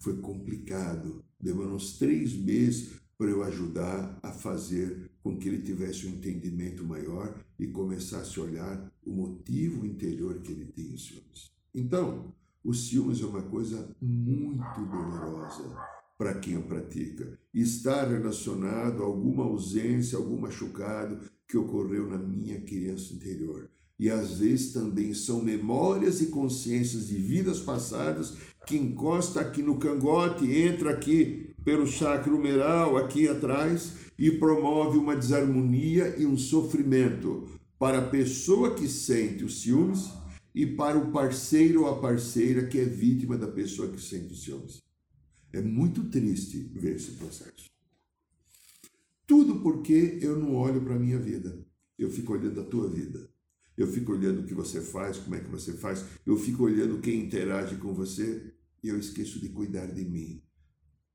[0.00, 1.24] Foi complicado.
[1.40, 6.84] Demorou uns três meses para eu ajudar a fazer com que ele tivesse um entendimento
[6.84, 11.50] maior e começasse a olhar o motivo interior que ele tem em ciúmes.
[11.74, 12.34] Então,
[12.68, 15.74] o ciúmes é uma coisa muito dolorosa
[16.18, 17.38] para quem o pratica.
[17.54, 24.38] Está relacionado a alguma ausência, algum machucado que ocorreu na minha criança interior e às
[24.38, 28.34] vezes também são memórias e consciências de vidas passadas
[28.66, 35.16] que encosta aqui no cangote, entra aqui pelo chakra humeral, aqui atrás, e promove uma
[35.16, 40.17] desarmonia e um sofrimento para a pessoa que sente os ciúmes
[40.60, 44.82] e para o parceiro ou a parceira que é vítima da pessoa que sente ciúmes.
[45.52, 47.70] É muito triste ver esse processo.
[49.26, 51.64] Tudo porque eu não olho para a minha vida,
[51.98, 53.28] eu fico olhando a tua vida
[53.78, 57.00] eu fico olhando o que você faz, como é que você faz, eu fico olhando
[57.00, 60.42] quem interage com você e eu esqueço de cuidar de mim.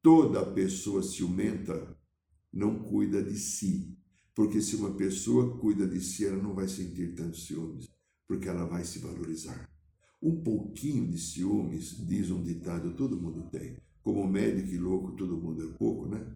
[0.02, 1.94] Toda pessoa ciumenta
[2.54, 3.98] não cuida de si,
[4.34, 7.90] porque se uma pessoa cuida de si, ela não vai sentir tantos ciúmes,
[8.34, 9.70] porque ela vai se valorizar.
[10.20, 13.78] Um pouquinho de ciúmes, diz um ditado, todo mundo tem.
[14.02, 16.36] Como médico e louco, todo mundo é pouco, né?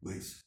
[0.00, 0.46] Mas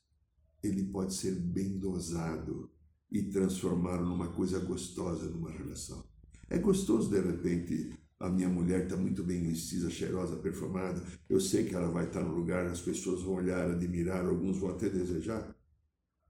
[0.63, 2.71] ele pode ser bem dosado
[3.11, 6.03] e transformaram numa coisa gostosa numa relação.
[6.49, 11.05] É gostoso, de repente, a minha mulher está muito bem vestida, cheirosa, perfumada.
[11.29, 14.71] Eu sei que ela vai estar no lugar, as pessoas vão olhar, admirar, alguns vão
[14.71, 15.55] até desejar.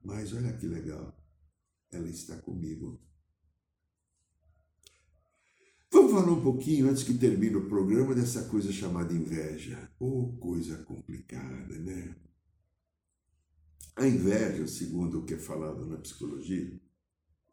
[0.04, 1.18] Mas olha que legal,
[1.92, 3.00] ela está comigo.
[5.90, 9.90] Vamos falar um pouquinho, antes que termine o programa, dessa coisa chamada inveja.
[10.00, 12.16] Oh, coisa complicada, né?
[13.96, 16.72] A inveja, segundo o que é falado na psicologia,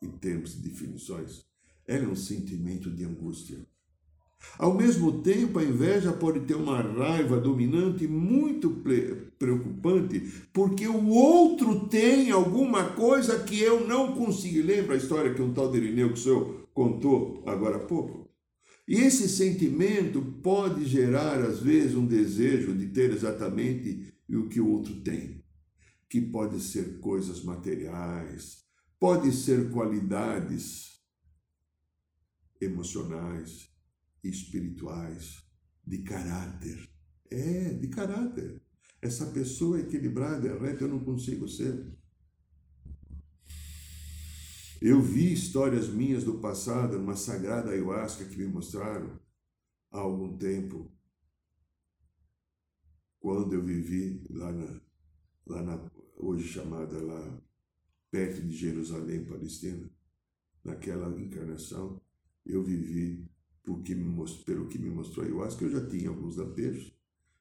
[0.00, 1.44] em termos de definições,
[1.86, 3.66] ela é um sentimento de angústia.
[4.58, 8.82] Ao mesmo tempo, a inveja pode ter uma raiva dominante muito
[9.38, 10.20] preocupante,
[10.52, 14.60] porque o outro tem alguma coisa que eu não consegui.
[14.60, 18.23] Lembra a história que um tal de Irineu que o senhor contou agora há pouco?
[18.86, 24.68] E esse sentimento pode gerar, às vezes, um desejo de ter exatamente o que o
[24.68, 25.44] outro tem
[26.14, 28.64] que pode ser coisas materiais,
[29.00, 31.02] pode ser qualidades
[32.60, 33.68] emocionais,
[34.22, 35.42] espirituais,
[35.84, 36.88] de caráter.
[37.28, 38.62] É, de caráter.
[39.02, 41.84] Essa pessoa equilibrada, é reta, eu não consigo ser.
[44.80, 49.18] Eu vi histórias minhas do passado, numa sagrada ayahuasca que me mostraram
[49.90, 50.90] há algum tempo,
[53.18, 54.80] quando eu vivi lá na,
[55.46, 57.42] lá na hoje chamada lá
[58.10, 59.90] perto de Jerusalém, Palestina,
[60.62, 62.00] naquela encarnação,
[62.44, 63.28] eu vivi
[63.62, 65.42] porque mostrou, pelo que me mostrou.
[65.42, 66.92] Acho que eu já tinha alguns lampejos.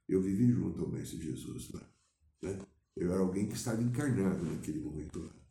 [0.07, 1.87] Eu vivi junto ao Mestre Jesus lá.
[2.41, 2.59] Né?
[2.95, 5.42] Eu era alguém que estava encarnado naquele momento lá.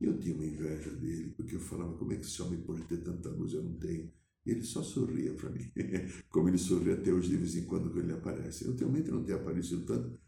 [0.00, 2.82] E eu tinha uma inveja dele, porque eu falava, como é que esse homem pode
[2.82, 3.52] ter tanta luz?
[3.54, 4.12] Eu não tenho.
[4.44, 5.72] E ele só sorria para mim,
[6.30, 8.64] como ele sorri até hoje de vez em quando quando ele aparece.
[8.64, 10.18] Eu realmente não tenho aparecido tanto,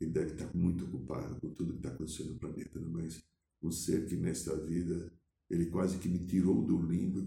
[0.00, 2.86] ele deve estar muito ocupado com tudo que está acontecendo no planeta, né?
[2.90, 3.22] mas
[3.62, 5.12] um ser que nesta vida,
[5.50, 7.26] ele quase que me tirou do limbo,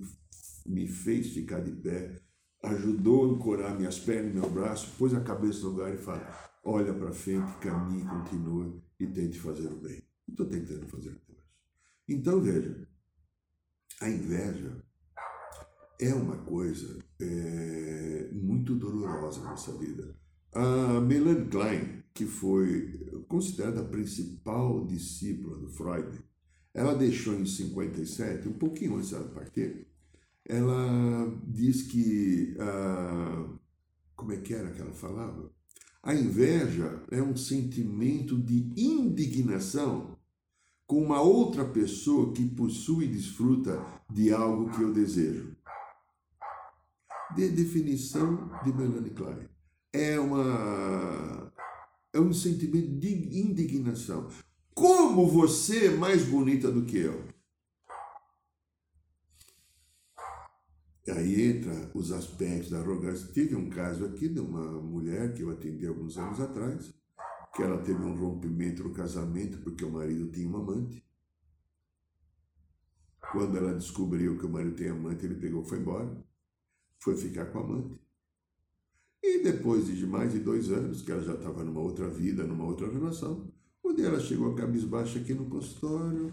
[0.65, 2.21] me fez ficar de pé,
[2.63, 6.25] ajudou a ancorar minhas pernas meu braço, pôs a cabeça no lugar e falou,
[6.63, 10.03] olha para frente, caminhe, continua e tente fazer o bem.
[10.27, 11.38] Estou tentando fazer até hoje.
[12.09, 12.87] Então, veja,
[14.01, 14.83] a inveja
[16.01, 20.15] é uma coisa é, muito dolorosa na nossa vida.
[20.51, 26.19] A Melanie Klein, que foi considerada a principal discípula do Freud,
[26.73, 29.85] ela deixou em 57, um pouquinho antes dela partir,
[30.45, 33.53] ela diz que, ah,
[34.15, 35.51] como é que era que ela falava?
[36.01, 40.18] A inveja é um sentimento de indignação
[40.89, 45.55] com uma outra pessoa que possui e desfruta de algo que eu desejo
[47.35, 49.47] de definição de Melanie Klein.
[49.93, 51.53] É, uma,
[52.11, 54.29] é um sentimento de indignação.
[54.73, 57.23] Como você é mais bonita do que eu?
[61.07, 63.31] Aí entra os aspectos da arrogância.
[63.31, 66.91] Tive um caso aqui de uma mulher que eu atendi alguns anos atrás,
[67.55, 71.03] que ela teve um rompimento no casamento porque o marido tinha uma amante.
[73.31, 76.23] Quando ela descobriu que o marido tem amante, ele pegou foi embora
[76.99, 78.01] foi ficar com a amante.
[79.23, 82.65] E depois de mais de dois anos, que ela já estava numa outra vida, numa
[82.65, 83.49] outra relação,
[83.99, 86.31] dia ela chegou a cabisbaixa aqui no consultório,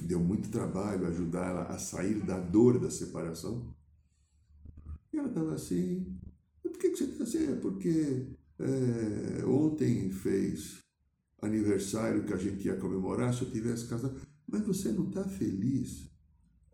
[0.00, 3.74] deu muito trabalho ajudar ela a sair da dor da separação.
[5.12, 6.18] E ela estava assim,
[6.62, 7.52] por que, que você está assim?
[7.52, 8.26] É porque
[8.58, 10.78] é, ontem fez
[11.40, 14.20] aniversário que a gente ia comemorar se eu tivesse casado.
[14.46, 16.14] Mas você não está feliz?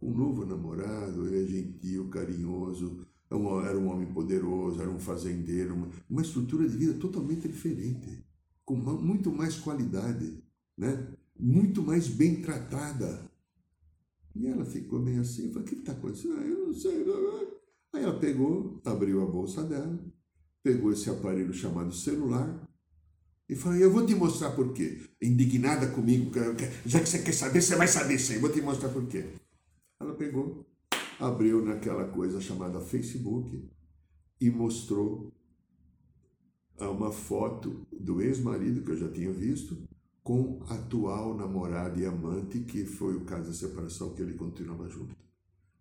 [0.02, 3.34] um novo namorado, ele é gentil, carinhoso, é
[3.68, 8.24] era um homem poderoso, era um fazendeiro, uma, uma estrutura de vida totalmente diferente,
[8.64, 10.42] com muito mais qualidade,
[10.76, 11.08] né?
[11.38, 13.30] muito mais bem tratada.
[14.34, 16.34] E ela ficou bem assim, falei, o que está acontecendo?
[16.38, 17.04] Ah, eu não sei.
[17.92, 19.98] Aí ela pegou, abriu a bolsa dela,
[20.62, 22.68] pegou esse aparelho chamado celular
[23.48, 25.00] e falou, eu vou te mostrar por quê.
[25.20, 26.30] Indignada comigo,
[26.86, 29.24] já que você quer saber, você vai saber sim, vou te mostrar por quê.
[29.98, 30.66] Ela pegou,
[31.18, 33.68] abriu naquela coisa chamada Facebook
[34.40, 35.32] e mostrou
[36.78, 39.76] uma foto do ex-marido que eu já tinha visto
[40.22, 44.88] com a atual namorada e amante, que foi o caso da separação que ele continuava
[44.88, 45.14] junto.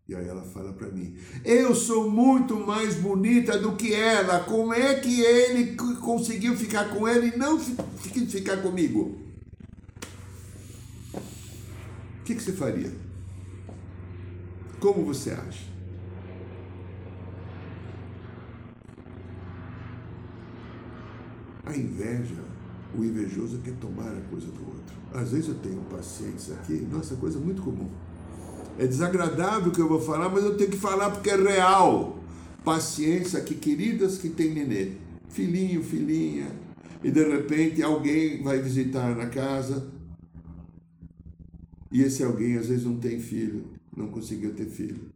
[0.09, 4.39] E aí ela fala para mim: Eu sou muito mais bonita do que ela.
[4.39, 9.19] Como é que ele conseguiu ficar com ela e não ficar comigo?
[11.13, 12.91] O que, que você faria?
[14.79, 15.69] Como você acha?
[21.65, 22.43] A inveja,
[22.97, 24.95] o invejoso quer tomar a coisa do outro.
[25.13, 27.91] Às vezes eu tenho pacientes aqui, nossa, coisa muito comum.
[28.79, 32.23] É desagradável que eu vou falar, mas eu tenho que falar porque é real.
[32.63, 34.93] Pacientes aqui, queridas que têm nenê,
[35.27, 36.47] filhinho, filhinha,
[37.03, 39.91] e de repente alguém vai visitar na casa,
[41.91, 43.65] e esse alguém às vezes não tem filho,
[43.95, 45.11] não conseguiu ter filho.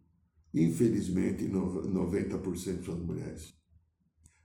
[0.54, 3.54] Infelizmente, 90% são mulheres.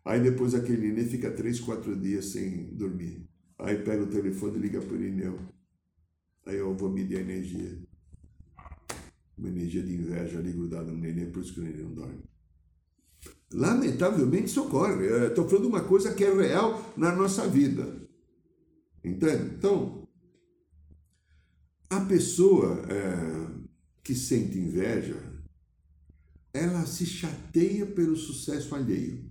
[0.05, 3.29] Aí depois aquele neném fica 3, 4 dias sem dormir.
[3.59, 5.41] Aí pega o telefone e liga para o Irineu.
[6.47, 7.88] Aí eu vou medir a energia.
[9.39, 12.23] Uma energia de inveja ali grudada no neném, por isso que o neném não dorme.
[13.53, 15.07] Lamentavelmente isso ocorre.
[15.27, 17.87] Estou falando de uma coisa que é real na nossa vida.
[19.03, 19.55] Entende?
[19.57, 20.07] Então,
[21.89, 23.49] a pessoa é,
[24.03, 25.17] que sente inveja,
[26.53, 29.31] ela se chateia pelo sucesso alheio.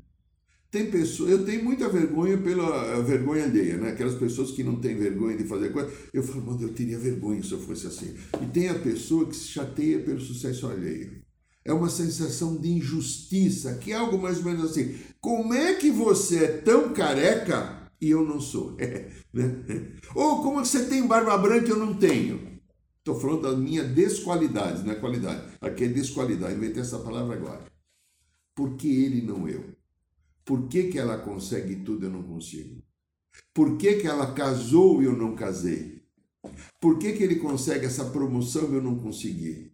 [0.70, 3.90] Tem pessoas, eu tenho muita vergonha pela vergonha alheia, né?
[3.92, 5.90] Aquelas pessoas que não têm vergonha de fazer coisa.
[6.14, 8.16] Eu falo, mano, eu teria vergonha se eu fosse assim.
[8.42, 11.22] E tem a pessoa que se chateia pelo sucesso alheio.
[11.64, 14.98] É uma sensação de injustiça, que é algo mais ou menos assim.
[15.22, 18.76] Como é que você é tão careca e eu não sou?
[18.80, 19.92] É, né?
[20.16, 22.60] Ou como você tem barba branca e eu não tenho?
[23.00, 25.42] Estou falando da minha desqualidade, não é qualidade.
[25.62, 26.56] Aqui é desqualidade.
[26.56, 27.66] Inventei essa palavra agora.
[28.56, 29.64] Por que ele não eu?
[30.48, 32.82] Por que, que ela consegue tudo e eu não consigo?
[33.54, 36.02] Por que, que ela casou e eu não casei?
[36.80, 39.74] Por que, que ele consegue essa promoção e eu não consegui?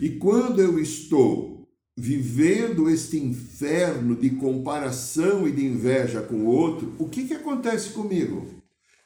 [0.00, 6.96] E quando eu estou vivendo este inferno de comparação e de inveja com o outro,
[6.98, 8.46] o que, que acontece comigo?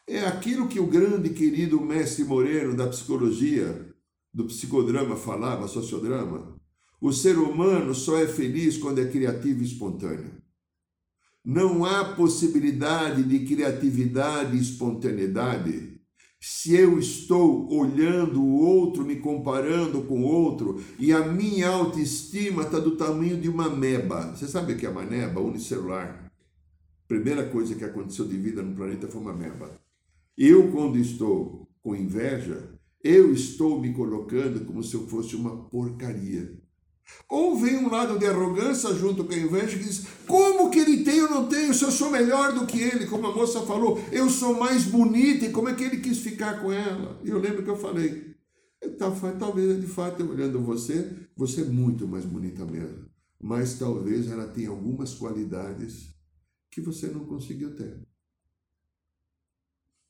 [0.06, 3.92] É aquilo que o grande querido mestre Moreno da psicologia,
[4.32, 6.61] do psicodrama falava, sociodrama.
[7.02, 10.30] O ser humano só é feliz quando é criativo e espontâneo.
[11.44, 16.00] Não há possibilidade de criatividade e espontaneidade
[16.40, 22.62] se eu estou olhando o outro, me comparando com o outro, e a minha autoestima
[22.62, 24.36] está do tamanho de uma meba.
[24.36, 26.32] Você sabe o que é uma meba unicelular?
[27.08, 29.76] Primeira coisa que aconteceu de vida no planeta foi uma meba.
[30.38, 32.72] Eu, quando estou com inveja,
[33.02, 36.61] eu estou me colocando como se eu fosse uma porcaria.
[37.28, 41.02] Ou vem um lado de arrogância junto com a inveja que diz: como que ele
[41.04, 44.00] tem, eu não tenho, se eu sou melhor do que ele, como a moça falou,
[44.10, 47.20] eu sou mais bonita, e como é que ele quis ficar com ela?
[47.24, 48.36] E eu lembro que eu falei:
[49.38, 53.06] talvez de fato, olhando você, você é muito mais bonita mesmo,
[53.40, 56.08] mas talvez ela tenha algumas qualidades
[56.70, 58.00] que você não conseguiu ter.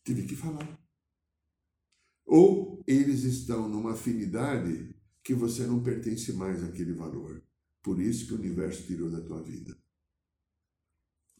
[0.04, 0.78] Tive que falar.
[2.26, 4.91] Ou eles estão numa afinidade
[5.22, 7.42] que você não pertence mais àquele valor.
[7.82, 9.76] Por isso que o universo tirou da tua vida.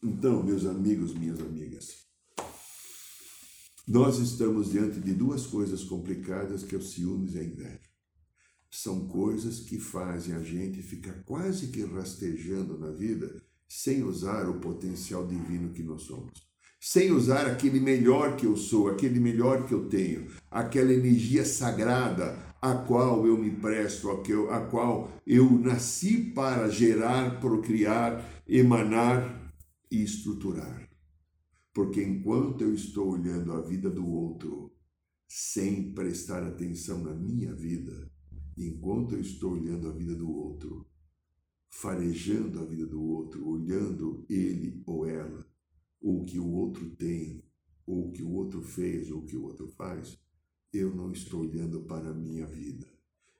[0.01, 2.05] Então, meus amigos, minhas amigas,
[3.87, 7.89] nós estamos diante de duas coisas complicadas que é o ciúmes e a inveja.
[8.69, 14.59] São coisas que fazem a gente ficar quase que rastejando na vida sem usar o
[14.59, 16.52] potencial divino que nós somos.
[16.85, 22.37] Sem usar aquele melhor que eu sou, aquele melhor que eu tenho, aquela energia sagrada,
[22.61, 29.55] a qual eu me presto, a, qual eu nasci para gerar, procriar, emanar
[29.89, 30.89] e estruturar.
[31.73, 34.69] Porque enquanto eu estou olhando a vida do outro
[35.25, 38.11] sem prestar atenção na minha vida,
[38.57, 40.85] enquanto eu estou olhando a vida do outro,
[41.69, 45.52] farejando a vida do outro, olhando ele ou ela,
[46.03, 47.41] ou o que o outro tem,
[47.87, 50.19] ou o que o outro fez, ou o que o outro faz,
[50.73, 52.85] eu não estou olhando para a minha vida.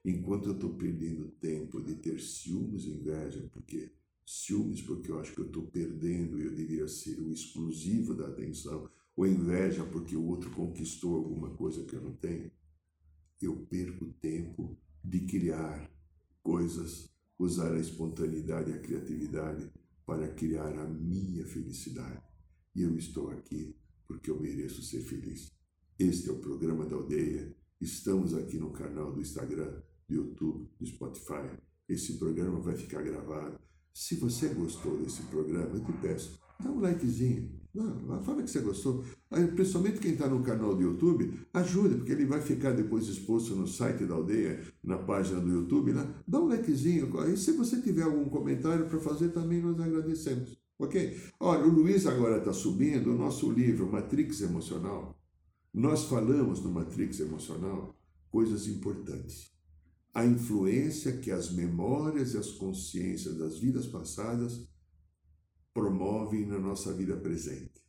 [0.06, 3.92] Enquanto eu estou perdendo tempo de ter ciúmes e inveja, porque
[4.26, 8.28] ciúmes porque eu acho que eu estou perdendo e eu deveria ser o exclusivo da
[8.28, 12.52] atenção, ou inveja porque o outro conquistou alguma coisa que eu não tenho,
[13.42, 15.92] eu perco tempo de criar
[16.42, 19.70] coisas, usar a espontaneidade e a criatividade
[20.06, 22.33] para criar a minha felicidade.
[22.76, 23.76] E eu estou aqui
[24.08, 25.52] porque eu mereço ser feliz.
[26.00, 27.56] Este é o programa da aldeia.
[27.80, 31.56] Estamos aqui no canal do Instagram, do YouTube, do Spotify.
[31.88, 33.60] Esse programa vai ficar gravado.
[33.94, 37.62] Se você gostou desse programa, eu te peço, dá um likezinho.
[37.76, 39.04] Não, fala que você gostou.
[39.56, 43.68] Principalmente quem está no canal do YouTube, ajude, porque ele vai ficar depois exposto no
[43.68, 45.92] site da aldeia, na página do YouTube.
[45.92, 46.24] Lá.
[46.28, 47.12] Dá um likezinho.
[47.32, 50.63] E se você tiver algum comentário para fazer, também nós agradecemos.
[50.80, 51.20] Ok?
[51.40, 55.18] Olha, o Luiz agora está subindo o nosso livro Matrix Emocional.
[55.74, 57.96] Nós falamos no Matrix Emocional
[58.30, 59.52] coisas importantes.
[60.14, 64.68] A influência que as memórias e as consciências das vidas passadas
[65.74, 67.82] promovem na nossa vida presente.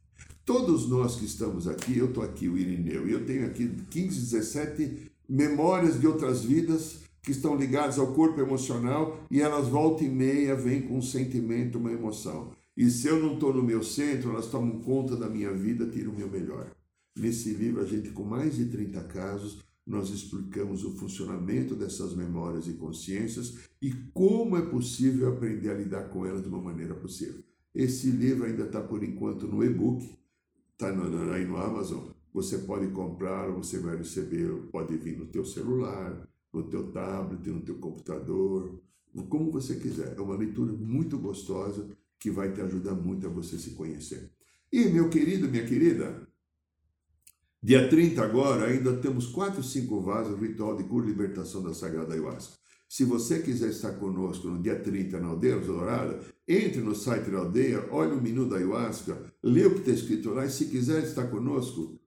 [0.44, 4.20] Todos nós que estamos aqui, eu estou aqui, o Irineu, e eu tenho aqui 15,
[4.20, 10.08] 17 memórias de outras vidas que estão ligadas ao corpo emocional e elas volta e
[10.08, 12.52] meia vêm com um sentimento, uma emoção.
[12.76, 16.12] E se eu não estou no meu centro, elas tomam conta da minha vida, tiram
[16.12, 16.70] o meu melhor.
[17.16, 22.66] Nesse livro, a gente, com mais de 30 casos, nós explicamos o funcionamento dessas memórias
[22.66, 27.42] e consciências e como é possível aprender a lidar com elas de uma maneira possível.
[27.74, 30.18] Esse livro ainda está, por enquanto, no e-book,
[30.72, 32.08] está aí no Amazon.
[32.32, 37.60] Você pode comprar, você vai receber, pode vir no teu celular, no teu tablet, no
[37.60, 38.80] teu computador,
[39.28, 40.16] como você quiser.
[40.16, 41.86] É uma leitura muito gostosa
[42.24, 44.32] que vai te ajudar muito a você se conhecer.
[44.72, 46.26] E, meu querido, minha querida,
[47.62, 52.12] Dia 30 agora, ainda temos 4, 5 vasos ritual de cura e libertação da Sagrada
[52.12, 52.58] Ayahuasca.
[52.86, 57.38] Se você quiser estar conosco no dia 30 na Aldeia Dourada, entre no site da
[57.38, 61.02] aldeia, olhe o menu da Ayahuasca, lê o que está escrito lá e se quiser
[61.04, 61.98] estar conosco,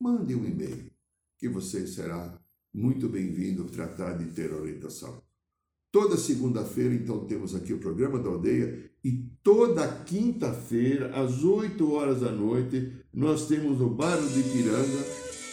[0.00, 0.90] mande um e-mail,
[1.38, 2.36] que você será
[2.74, 5.22] muito bem-vindo tratar de ter orientação.
[5.92, 12.20] Toda segunda-feira, então, temos aqui o programa da aldeia e toda quinta-feira, às 8 horas
[12.20, 15.04] da noite, nós temos no bairro de Piranga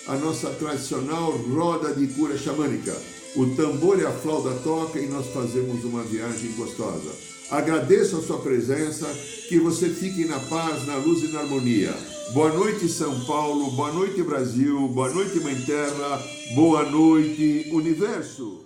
[0.08, 2.95] a nossa tradicional roda de cura xamânica.
[3.36, 7.12] O tambor e a flauta toca e nós fazemos uma viagem gostosa.
[7.52, 9.08] Agradeço a sua presença,
[9.47, 11.91] que você fique na paz, na luz e na harmonia.
[12.34, 13.72] Boa noite, São Paulo.
[13.72, 14.88] Boa noite, Brasil.
[14.89, 16.24] Boa noite, Mãe Terra.
[16.54, 18.66] Boa noite, Universo.